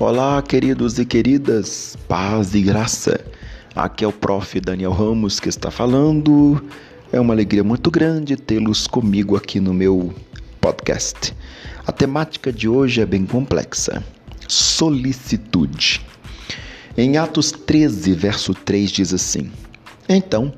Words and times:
Olá, 0.00 0.40
queridos 0.40 0.96
e 1.00 1.04
queridas, 1.04 1.98
paz 2.06 2.54
e 2.54 2.62
graça. 2.62 3.20
Aqui 3.74 4.04
é 4.04 4.06
o 4.06 4.12
prof. 4.12 4.60
Daniel 4.60 4.92
Ramos 4.92 5.40
que 5.40 5.48
está 5.48 5.72
falando. 5.72 6.62
É 7.10 7.18
uma 7.18 7.34
alegria 7.34 7.64
muito 7.64 7.90
grande 7.90 8.36
tê-los 8.36 8.86
comigo 8.86 9.34
aqui 9.34 9.58
no 9.58 9.74
meu 9.74 10.14
podcast. 10.60 11.34
A 11.84 11.90
temática 11.90 12.52
de 12.52 12.68
hoje 12.68 13.00
é 13.00 13.06
bem 13.06 13.26
complexa: 13.26 14.04
solicitude. 14.46 16.00
Em 16.96 17.16
Atos 17.16 17.50
13, 17.50 18.12
verso 18.12 18.54
3 18.54 18.92
diz 18.92 19.12
assim: 19.12 19.50
Então, 20.08 20.54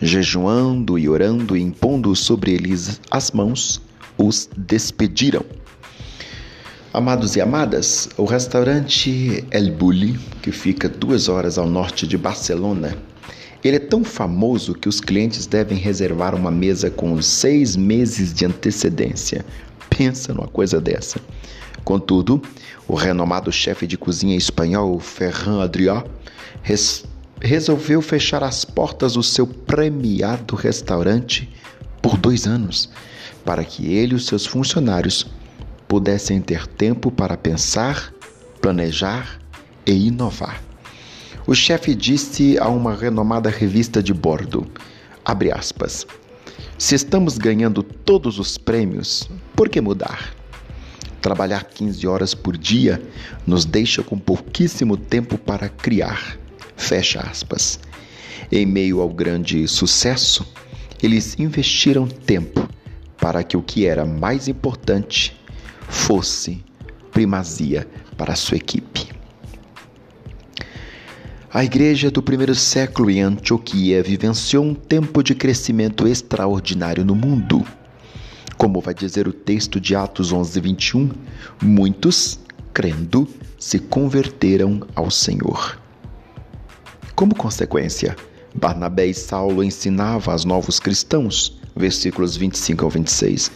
jejuando 0.00 0.98
e 0.98 1.10
orando 1.10 1.54
e 1.58 1.60
impondo 1.60 2.16
sobre 2.16 2.52
eles 2.52 2.98
as 3.10 3.32
mãos, 3.32 3.82
os 4.16 4.48
despediram. 4.56 5.44
Amados 6.92 7.36
e 7.36 7.40
amadas, 7.40 8.08
o 8.16 8.24
restaurante 8.24 9.44
El 9.50 9.72
Bulli, 9.72 10.18
que 10.40 10.50
fica 10.50 10.88
duas 10.88 11.28
horas 11.28 11.58
ao 11.58 11.68
norte 11.68 12.06
de 12.06 12.16
Barcelona, 12.16 12.96
ele 13.62 13.76
é 13.76 13.78
tão 13.78 14.02
famoso 14.02 14.72
que 14.72 14.88
os 14.88 14.98
clientes 14.98 15.44
devem 15.44 15.76
reservar 15.76 16.34
uma 16.34 16.50
mesa 16.50 16.90
com 16.90 17.20
seis 17.20 17.76
meses 17.76 18.32
de 18.32 18.46
antecedência. 18.46 19.44
Pensa 19.90 20.32
numa 20.32 20.48
coisa 20.48 20.80
dessa. 20.80 21.20
Contudo, 21.84 22.40
o 22.88 22.94
renomado 22.94 23.52
chefe 23.52 23.86
de 23.86 23.98
cozinha 23.98 24.34
espanhol 24.34 24.98
Ferran 24.98 25.62
Adrià 25.62 26.02
res 26.62 27.04
resolveu 27.38 28.00
fechar 28.00 28.42
as 28.42 28.64
portas 28.64 29.12
do 29.12 29.22
seu 29.22 29.46
premiado 29.46 30.56
restaurante 30.56 31.50
por 32.00 32.16
dois 32.16 32.46
anos, 32.46 32.88
para 33.44 33.62
que 33.62 33.92
ele 33.92 34.14
e 34.14 34.16
os 34.16 34.24
seus 34.24 34.46
funcionários 34.46 35.26
pudessem 35.88 36.40
ter 36.40 36.66
tempo 36.66 37.10
para 37.10 37.36
pensar, 37.36 38.12
planejar 38.60 39.40
e 39.86 40.08
inovar. 40.08 40.62
O 41.46 41.54
chefe 41.54 41.94
disse 41.94 42.58
a 42.58 42.68
uma 42.68 42.94
renomada 42.94 43.48
revista 43.48 44.02
de 44.02 44.12
bordo, 44.12 44.70
aspas, 45.24 46.06
se 46.76 46.94
estamos 46.94 47.38
ganhando 47.38 47.82
todos 47.82 48.38
os 48.38 48.58
prêmios, 48.58 49.28
por 49.56 49.68
que 49.68 49.80
mudar? 49.80 50.34
Trabalhar 51.22 51.64
15 51.64 52.06
horas 52.06 52.34
por 52.34 52.56
dia 52.56 53.02
nos 53.46 53.64
deixa 53.64 54.02
com 54.02 54.18
pouquíssimo 54.18 54.96
tempo 54.96 55.36
para 55.36 55.68
criar. 55.68 56.38
Fecha 56.76 57.20
aspas. 57.20 57.80
Em 58.52 58.64
meio 58.64 59.00
ao 59.00 59.08
grande 59.08 59.66
sucesso, 59.66 60.46
eles 61.02 61.38
investiram 61.38 62.06
tempo 62.06 62.68
para 63.18 63.42
que 63.42 63.56
o 63.56 63.62
que 63.62 63.86
era 63.86 64.06
mais 64.06 64.48
importante 64.48 65.38
fosse 65.88 66.64
primazia 67.12 67.88
para 68.16 68.36
sua 68.36 68.56
equipe. 68.56 69.08
A 71.52 71.64
igreja 71.64 72.10
do 72.10 72.22
primeiro 72.22 72.54
século 72.54 73.10
em 73.10 73.22
Antioquia 73.22 74.02
vivenciou 74.02 74.64
um 74.64 74.74
tempo 74.74 75.22
de 75.22 75.34
crescimento 75.34 76.06
extraordinário 76.06 77.04
no 77.04 77.14
mundo. 77.14 77.64
Como 78.56 78.80
vai 78.80 78.92
dizer 78.92 79.26
o 79.26 79.32
texto 79.32 79.80
de 79.80 79.96
Atos 79.96 80.30
11, 80.30 80.60
21, 80.60 81.10
muitos, 81.62 82.38
crendo, 82.72 83.26
se 83.58 83.78
converteram 83.78 84.86
ao 84.94 85.10
Senhor. 85.10 85.80
Como 87.14 87.34
consequência, 87.34 88.14
Barnabé 88.54 89.06
e 89.06 89.14
Saulo 89.14 89.64
ensinavam 89.64 90.32
aos 90.32 90.44
novos 90.44 90.78
cristãos, 90.78 91.58
versículos 91.74 92.36
25 92.36 92.84
ao 92.84 92.90
26, 92.90 93.50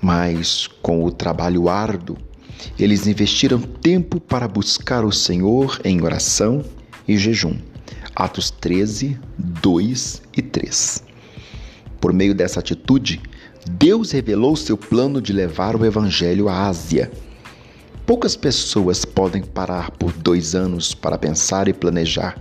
mas 0.00 0.66
com 0.82 1.04
o 1.04 1.10
trabalho 1.10 1.68
árduo, 1.68 2.16
eles 2.78 3.06
investiram 3.06 3.60
tempo 3.60 4.20
para 4.20 4.48
buscar 4.48 5.04
o 5.04 5.12
Senhor 5.12 5.80
em 5.84 6.02
oração 6.02 6.64
e 7.06 7.16
jejum. 7.16 7.56
Atos 8.14 8.50
13, 8.50 9.18
2 9.38 10.22
e 10.36 10.42
3. 10.42 11.04
Por 12.00 12.12
meio 12.12 12.34
dessa 12.34 12.60
atitude, 12.60 13.20
Deus 13.70 14.12
revelou 14.12 14.56
seu 14.56 14.76
plano 14.76 15.20
de 15.20 15.32
levar 15.32 15.76
o 15.76 15.84
Evangelho 15.84 16.48
à 16.48 16.66
Ásia. 16.66 17.10
Poucas 18.06 18.36
pessoas 18.36 19.04
podem 19.04 19.42
parar 19.42 19.90
por 19.92 20.12
dois 20.12 20.54
anos 20.54 20.94
para 20.94 21.18
pensar 21.18 21.68
e 21.68 21.72
planejar, 21.72 22.40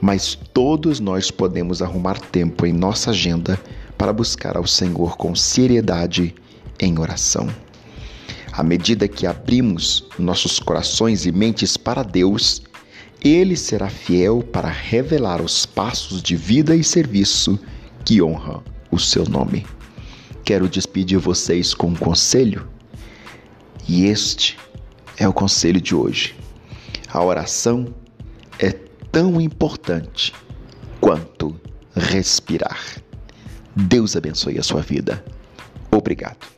mas 0.00 0.34
todos 0.52 1.00
nós 1.00 1.30
podemos 1.30 1.80
arrumar 1.80 2.18
tempo 2.18 2.66
em 2.66 2.72
nossa 2.72 3.10
agenda 3.10 3.58
para 3.96 4.12
buscar 4.12 4.56
ao 4.56 4.66
Senhor 4.66 5.16
com 5.16 5.34
seriedade 5.34 6.34
em 6.80 6.98
oração. 6.98 7.48
À 8.52 8.62
medida 8.62 9.06
que 9.06 9.26
abrimos 9.26 10.04
nossos 10.18 10.58
corações 10.58 11.26
e 11.26 11.32
mentes 11.32 11.76
para 11.76 12.02
Deus, 12.02 12.62
Ele 13.22 13.56
será 13.56 13.88
fiel 13.88 14.42
para 14.42 14.68
revelar 14.68 15.40
os 15.40 15.64
passos 15.64 16.22
de 16.22 16.34
vida 16.34 16.74
e 16.74 16.82
serviço 16.82 17.58
que 18.04 18.22
honram 18.22 18.62
o 18.90 18.98
seu 18.98 19.24
nome. 19.24 19.64
Quero 20.44 20.68
despedir 20.68 21.18
vocês 21.18 21.74
com 21.74 21.88
um 21.88 21.94
conselho, 21.94 22.68
e 23.86 24.06
este 24.06 24.58
é 25.16 25.28
o 25.28 25.32
conselho 25.32 25.80
de 25.80 25.94
hoje. 25.94 26.34
A 27.10 27.22
oração 27.22 27.94
é 28.58 28.70
tão 29.12 29.40
importante 29.40 30.32
quanto 31.00 31.58
respirar. 31.94 32.80
Deus 33.74 34.16
abençoe 34.16 34.58
a 34.58 34.62
sua 34.62 34.82
vida. 34.82 35.24
Obrigado. 35.90 36.57